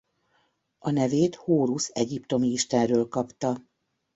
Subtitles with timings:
[0.79, 3.63] A nevét Hórusz egyiptomi istenről kapta.